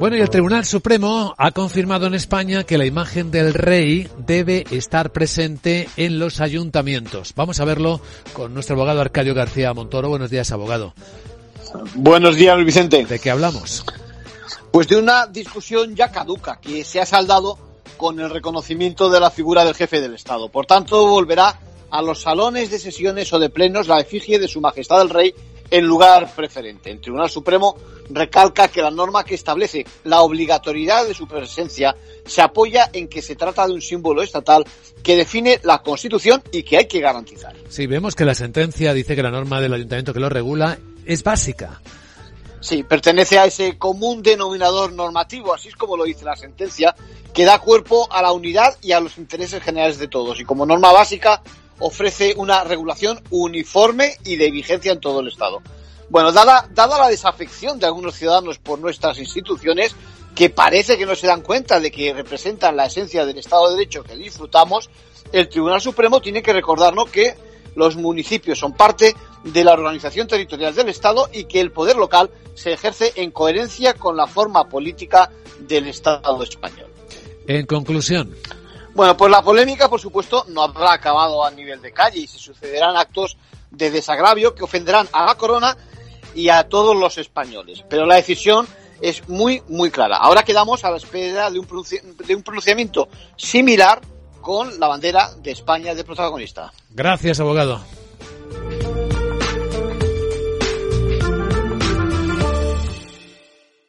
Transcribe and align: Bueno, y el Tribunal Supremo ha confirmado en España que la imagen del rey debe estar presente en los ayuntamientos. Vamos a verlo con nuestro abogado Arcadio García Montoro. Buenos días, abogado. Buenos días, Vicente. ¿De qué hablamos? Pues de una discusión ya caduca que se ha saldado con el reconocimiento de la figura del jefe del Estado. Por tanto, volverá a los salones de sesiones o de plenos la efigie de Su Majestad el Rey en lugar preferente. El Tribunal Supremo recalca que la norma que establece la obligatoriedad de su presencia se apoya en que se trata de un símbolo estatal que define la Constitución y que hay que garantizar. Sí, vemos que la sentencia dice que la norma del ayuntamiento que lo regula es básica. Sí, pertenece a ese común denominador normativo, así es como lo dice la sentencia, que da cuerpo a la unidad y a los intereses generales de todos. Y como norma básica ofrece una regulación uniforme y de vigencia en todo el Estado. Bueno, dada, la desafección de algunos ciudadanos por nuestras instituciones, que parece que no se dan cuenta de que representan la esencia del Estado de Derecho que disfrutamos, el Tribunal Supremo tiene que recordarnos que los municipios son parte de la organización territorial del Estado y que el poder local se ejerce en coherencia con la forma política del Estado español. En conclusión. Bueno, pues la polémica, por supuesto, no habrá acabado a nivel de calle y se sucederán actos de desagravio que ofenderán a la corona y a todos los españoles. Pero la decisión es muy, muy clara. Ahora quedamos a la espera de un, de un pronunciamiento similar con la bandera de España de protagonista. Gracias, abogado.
Bueno, 0.00 0.16
y 0.16 0.20
el 0.20 0.30
Tribunal 0.30 0.64
Supremo 0.64 1.34
ha 1.36 1.50
confirmado 1.50 2.06
en 2.06 2.14
España 2.14 2.64
que 2.64 2.78
la 2.78 2.86
imagen 2.86 3.30
del 3.30 3.52
rey 3.52 4.08
debe 4.16 4.64
estar 4.70 5.12
presente 5.12 5.88
en 5.98 6.18
los 6.18 6.40
ayuntamientos. 6.40 7.34
Vamos 7.36 7.60
a 7.60 7.66
verlo 7.66 8.00
con 8.32 8.54
nuestro 8.54 8.76
abogado 8.76 9.02
Arcadio 9.02 9.34
García 9.34 9.74
Montoro. 9.74 10.08
Buenos 10.08 10.30
días, 10.30 10.50
abogado. 10.52 10.94
Buenos 11.94 12.36
días, 12.36 12.56
Vicente. 12.64 13.04
¿De 13.04 13.18
qué 13.18 13.30
hablamos? 13.30 13.84
Pues 14.72 14.88
de 14.88 14.96
una 14.96 15.26
discusión 15.26 15.94
ya 15.94 16.10
caduca 16.10 16.58
que 16.60 16.82
se 16.82 17.00
ha 17.00 17.06
saldado 17.06 17.58
con 17.96 18.18
el 18.20 18.30
reconocimiento 18.30 19.10
de 19.10 19.20
la 19.20 19.30
figura 19.30 19.64
del 19.64 19.74
jefe 19.74 20.00
del 20.00 20.14
Estado. 20.14 20.48
Por 20.48 20.64
tanto, 20.64 21.06
volverá 21.08 21.60
a 21.90 22.00
los 22.00 22.22
salones 22.22 22.70
de 22.70 22.78
sesiones 22.78 23.30
o 23.32 23.38
de 23.38 23.50
plenos 23.50 23.88
la 23.88 24.00
efigie 24.00 24.38
de 24.38 24.48
Su 24.48 24.60
Majestad 24.62 25.02
el 25.02 25.10
Rey 25.10 25.34
en 25.70 25.86
lugar 25.86 26.34
preferente. 26.34 26.90
El 26.90 27.00
Tribunal 27.00 27.30
Supremo 27.30 27.76
recalca 28.10 28.68
que 28.68 28.82
la 28.82 28.90
norma 28.90 29.24
que 29.24 29.34
establece 29.34 29.84
la 30.04 30.22
obligatoriedad 30.22 31.06
de 31.06 31.14
su 31.14 31.26
presencia 31.26 31.94
se 32.26 32.42
apoya 32.42 32.90
en 32.92 33.08
que 33.08 33.22
se 33.22 33.36
trata 33.36 33.66
de 33.66 33.74
un 33.74 33.82
símbolo 33.82 34.22
estatal 34.22 34.64
que 35.02 35.16
define 35.16 35.60
la 35.62 35.82
Constitución 35.82 36.42
y 36.52 36.62
que 36.62 36.78
hay 36.78 36.86
que 36.86 37.00
garantizar. 37.00 37.54
Sí, 37.68 37.86
vemos 37.86 38.14
que 38.14 38.24
la 38.24 38.34
sentencia 38.34 38.92
dice 38.92 39.16
que 39.16 39.22
la 39.22 39.30
norma 39.30 39.60
del 39.60 39.74
ayuntamiento 39.74 40.12
que 40.12 40.20
lo 40.20 40.28
regula 40.28 40.78
es 41.06 41.22
básica. 41.22 41.80
Sí, 42.60 42.82
pertenece 42.82 43.38
a 43.38 43.46
ese 43.46 43.78
común 43.78 44.22
denominador 44.22 44.92
normativo, 44.92 45.54
así 45.54 45.68
es 45.68 45.76
como 45.76 45.96
lo 45.96 46.04
dice 46.04 46.26
la 46.26 46.36
sentencia, 46.36 46.94
que 47.32 47.46
da 47.46 47.58
cuerpo 47.58 48.06
a 48.12 48.20
la 48.20 48.32
unidad 48.32 48.76
y 48.82 48.92
a 48.92 49.00
los 49.00 49.16
intereses 49.16 49.62
generales 49.62 49.98
de 49.98 50.08
todos. 50.08 50.38
Y 50.40 50.44
como 50.44 50.66
norma 50.66 50.92
básica 50.92 51.40
ofrece 51.80 52.34
una 52.36 52.64
regulación 52.64 53.20
uniforme 53.30 54.16
y 54.24 54.36
de 54.36 54.50
vigencia 54.50 54.92
en 54.92 55.00
todo 55.00 55.20
el 55.20 55.28
Estado. 55.28 55.60
Bueno, 56.08 56.32
dada, 56.32 56.68
la 56.74 57.08
desafección 57.08 57.78
de 57.78 57.86
algunos 57.86 58.14
ciudadanos 58.14 58.58
por 58.58 58.78
nuestras 58.78 59.18
instituciones, 59.18 59.94
que 60.34 60.50
parece 60.50 60.98
que 60.98 61.06
no 61.06 61.14
se 61.14 61.26
dan 61.26 61.42
cuenta 61.42 61.80
de 61.80 61.90
que 61.90 62.12
representan 62.12 62.76
la 62.76 62.86
esencia 62.86 63.24
del 63.24 63.38
Estado 63.38 63.68
de 63.68 63.76
Derecho 63.76 64.02
que 64.02 64.16
disfrutamos, 64.16 64.90
el 65.32 65.48
Tribunal 65.48 65.80
Supremo 65.80 66.20
tiene 66.20 66.42
que 66.42 66.52
recordarnos 66.52 67.10
que 67.10 67.34
los 67.76 67.96
municipios 67.96 68.58
son 68.58 68.72
parte 68.72 69.14
de 69.44 69.64
la 69.64 69.72
organización 69.72 70.26
territorial 70.26 70.74
del 70.74 70.88
Estado 70.88 71.28
y 71.32 71.44
que 71.44 71.60
el 71.60 71.70
poder 71.70 71.96
local 71.96 72.30
se 72.54 72.72
ejerce 72.72 73.12
en 73.16 73.30
coherencia 73.30 73.94
con 73.94 74.16
la 74.16 74.26
forma 74.26 74.68
política 74.68 75.30
del 75.60 75.86
Estado 75.86 76.42
español. 76.42 76.88
En 77.46 77.66
conclusión. 77.66 78.34
Bueno, 78.94 79.16
pues 79.16 79.30
la 79.30 79.42
polémica, 79.42 79.88
por 79.88 80.00
supuesto, 80.00 80.44
no 80.48 80.62
habrá 80.62 80.92
acabado 80.92 81.44
a 81.44 81.50
nivel 81.50 81.80
de 81.80 81.92
calle 81.92 82.20
y 82.20 82.26
se 82.26 82.38
sucederán 82.38 82.96
actos 82.96 83.36
de 83.70 83.90
desagravio 83.90 84.54
que 84.54 84.64
ofenderán 84.64 85.08
a 85.12 85.26
la 85.26 85.36
corona 85.36 85.76
y 86.34 86.48
a 86.48 86.68
todos 86.68 86.96
los 86.96 87.18
españoles. 87.18 87.84
Pero 87.88 88.06
la 88.06 88.16
decisión 88.16 88.66
es 89.00 89.28
muy, 89.28 89.62
muy 89.68 89.90
clara. 89.90 90.16
Ahora 90.16 90.42
quedamos 90.42 90.84
a 90.84 90.90
la 90.90 90.96
espera 90.96 91.50
de 91.50 91.58
un, 91.58 91.68
de 92.26 92.34
un 92.34 92.42
pronunciamiento 92.42 93.08
similar 93.36 94.00
con 94.40 94.78
la 94.80 94.88
bandera 94.88 95.30
de 95.36 95.52
España 95.52 95.94
de 95.94 96.04
protagonista. 96.04 96.72
Gracias, 96.90 97.40
abogado. 97.40 97.80